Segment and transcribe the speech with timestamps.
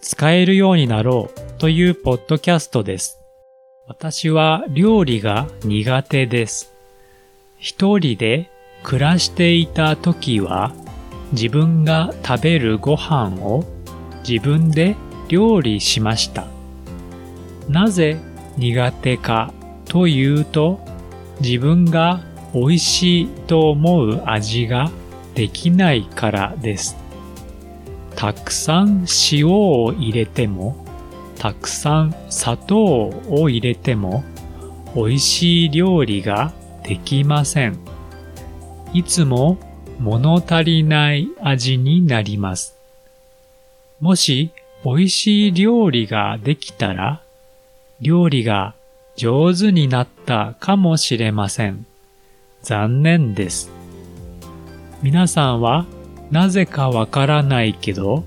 [0.00, 3.18] 使えるようになろうというポッドキャストです。
[3.86, 6.72] 私は料理が苦手です。
[7.58, 8.50] 一人で
[8.82, 10.72] 暮らしていた時は
[11.32, 13.64] 自分が食べるご飯を
[14.26, 14.96] 自分で
[15.28, 16.46] 料理しました。
[17.68, 18.16] なぜ
[18.56, 19.52] 苦手か
[19.84, 20.80] というと
[21.40, 22.20] 自分が
[22.54, 24.90] 美味しいと思う味が
[25.34, 26.96] できないからです。
[28.20, 30.76] たくさん塩を入れても、
[31.38, 34.22] たくさん砂糖を入れても、
[34.94, 37.78] 美味しい料理ができません。
[38.92, 39.56] いつも
[39.98, 42.76] 物足りない味になります。
[44.00, 44.50] もし
[44.84, 47.22] 美味しい料理ができたら、
[48.02, 48.74] 料理が
[49.16, 51.86] 上手になったかもしれません。
[52.60, 53.70] 残念です。
[55.00, 55.86] 皆さんは
[56.30, 58.24] なぜかわからないけど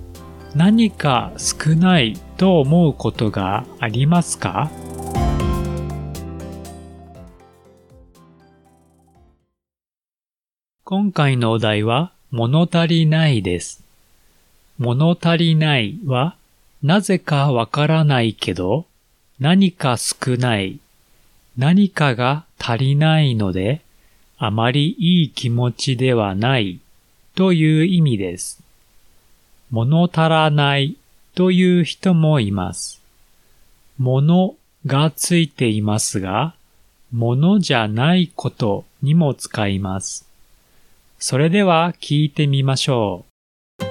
[0.55, 4.69] 何か少ないと思うことがありますか？
[10.83, 13.81] 今回のお題は物足りないです。
[14.77, 16.35] 物足りないは
[16.83, 18.85] なぜかわからないけど
[19.39, 20.79] 何か少ない。
[21.57, 23.81] 何かが足りないので
[24.37, 26.81] あまりいい気持ちではない。
[27.35, 28.61] という意味です。
[29.71, 30.97] 物足らない
[31.33, 33.01] という人もいます。
[33.97, 36.53] 物がついていますが、
[37.11, 40.27] 物じゃないことにも使います。
[41.17, 43.25] それでは聞いてみましょ
[43.79, 43.85] う。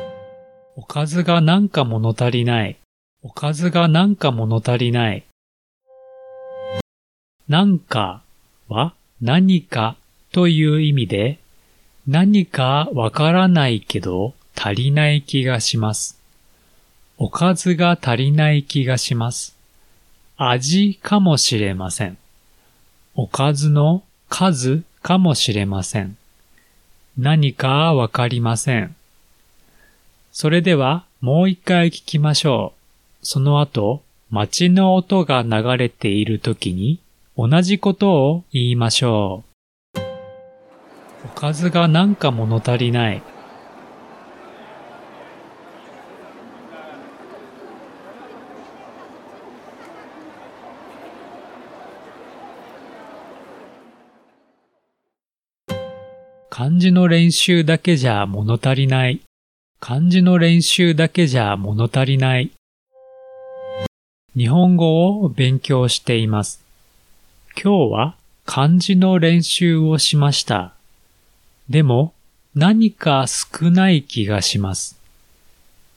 [0.77, 2.77] おかずがなんか物足りない。
[3.23, 5.25] おかずがなんか物足りない。
[7.49, 8.23] なんか
[8.69, 9.97] は何か
[10.33, 11.39] という意味で
[12.07, 16.19] 何かわからないけど足りない気がします。
[17.17, 19.57] おかずが足りない気がします。
[20.37, 22.19] 味かもしれません。
[23.15, 26.17] おかずの数かもしれません。
[27.17, 28.97] 何かわかりません。
[30.33, 32.73] それではもう一回聞きましょ
[33.23, 33.27] う。
[33.27, 36.99] その後、街の音が流れている時に
[37.37, 39.52] 同じことを言いましょう。
[41.25, 43.23] おかずがなんか物足りない。
[56.51, 59.21] 漢字の練習だけじゃ物足りない。
[59.81, 62.51] 漢字の練習だけじゃ物足りない。
[64.37, 66.63] 日本語を勉強しています。
[67.55, 70.72] 今日は漢字の練習をしました。
[71.69, 72.13] でも
[72.55, 74.99] 何か少ない気がします。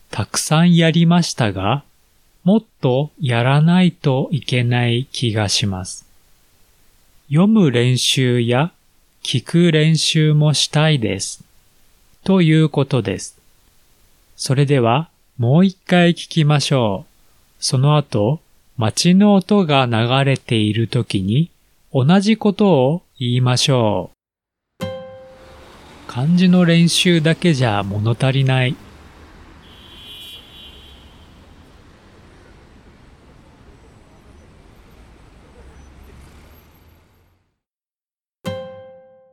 [0.09, 1.83] たくさんやりましたが、
[2.43, 6.05] もっとやらないといけない気がします。
[7.27, 8.71] 読む練習や
[9.23, 11.43] 聞く練習もしたいです。
[12.23, 13.37] ということです。
[14.37, 17.63] それではもう一回聞きましょう。
[17.63, 18.39] その後、
[18.77, 21.49] 街の音が流れている時に
[21.93, 24.14] 同じことを言いましょう。
[26.15, 28.77] 漢字の練習だけじゃ物足りない。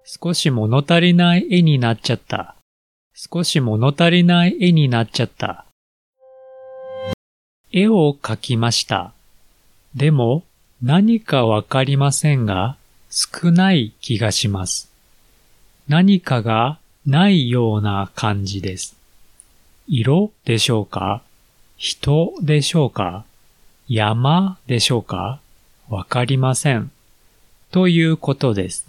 [0.04, 2.56] 少し物足りない絵になっちゃった。
[3.14, 5.66] 少し物足りない絵になっちゃった。
[7.70, 9.12] 絵を描きました。
[9.94, 10.42] でも
[10.82, 12.76] 何かわかりませんが
[13.08, 14.91] 少ない気がします。
[15.88, 18.96] 何かがないような感じです。
[19.88, 21.22] 色でしょうか？
[21.76, 23.24] 人でしょうか？
[23.88, 25.40] 山でしょうか？
[25.88, 26.90] わかりません。
[27.72, 28.86] ということです。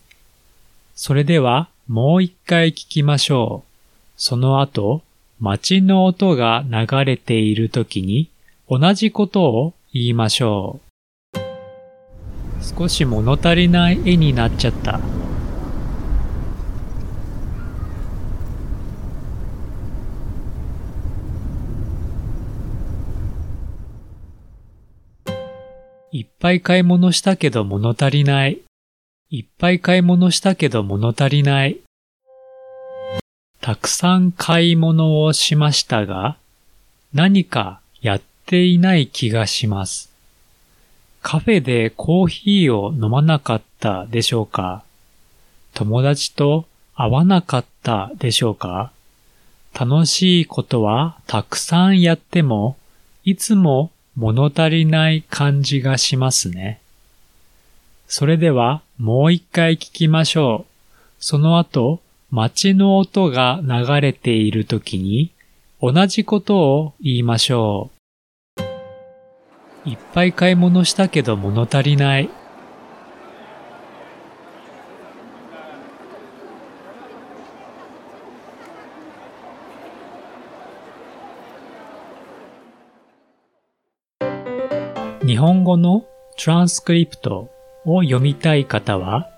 [0.96, 3.70] それではもう一回聞きましょう。
[4.16, 5.02] その後、
[5.40, 8.30] 街の音が流れている時に
[8.70, 11.40] 同じことを言いましょう。
[12.62, 15.02] 少し物足りない絵になっちゃった。
[26.16, 28.60] いっぱい買い物したけど物足りない。
[29.32, 31.80] いっぱい買い物したけど物足りない。
[33.62, 36.38] たくさん買い物をしましたが、
[37.16, 40.12] 何かやっていない気がします。
[41.24, 44.84] カフェでコーヒーを飲まなかったでしょうか？
[45.74, 48.92] 友達と会わなかったでしょうか？
[49.74, 52.78] 楽しいことはたくさんやっても、
[53.24, 56.80] いつも物足りない感じがしますね。
[58.08, 60.72] それではもう一回聞きましょう。
[61.20, 62.00] その後、
[62.30, 65.32] 街の音が流れている時に
[65.82, 67.90] 同じことを言いましょ
[69.86, 69.90] う。
[69.90, 72.30] いっぱい買い物したけど物足りない。
[85.26, 86.04] 日本語の
[86.38, 87.50] トランスクリプト
[87.86, 89.30] を読みたい方は、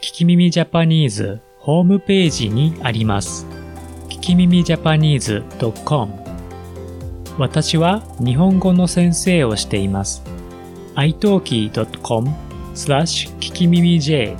[0.00, 3.46] 聞き耳ジャパニーズホームページにあります。
[4.08, 5.44] 聞き耳ジャパニーズ
[5.84, 6.10] .com
[7.36, 10.22] 私は日本語の先生をしています。
[10.94, 12.30] italki.com
[12.74, 14.34] スラッシュ聞き耳 J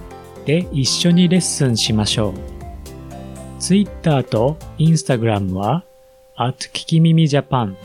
[0.46, 2.35] で一緒にレッスンしましょう。
[3.61, 5.85] Twitter と Instagram は
[6.38, 7.76] at 聞き耳ジャパン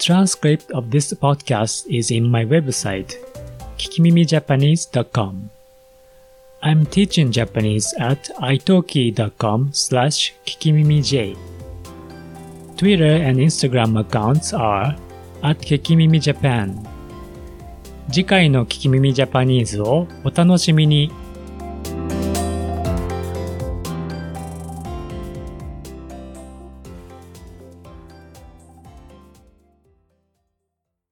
[0.00, 3.14] Transcript of this podcast is in my website,
[3.78, 5.50] kikimimijapanese.com.
[6.62, 11.36] I'm teaching Japanese at italki.com slash kikimimij.
[12.76, 14.96] Twitter and Instagram accounts are
[15.42, 16.86] at kikimimijapan.
[18.10, 21.10] 次回の聞き耳ジャパニーズをお楽しみに。